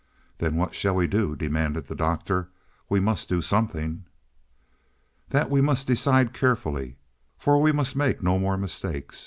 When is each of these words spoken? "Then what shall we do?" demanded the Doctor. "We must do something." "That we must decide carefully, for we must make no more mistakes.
"Then 0.39 0.55
what 0.55 0.73
shall 0.73 0.95
we 0.95 1.05
do?" 1.05 1.35
demanded 1.35 1.85
the 1.85 1.93
Doctor. 1.93 2.49
"We 2.89 2.99
must 2.99 3.29
do 3.29 3.39
something." 3.39 4.05
"That 5.29 5.51
we 5.51 5.61
must 5.61 5.85
decide 5.85 6.33
carefully, 6.33 6.97
for 7.37 7.61
we 7.61 7.71
must 7.71 7.95
make 7.95 8.23
no 8.23 8.39
more 8.39 8.57
mistakes. 8.57 9.19